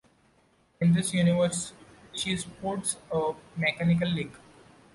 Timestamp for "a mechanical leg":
3.13-4.31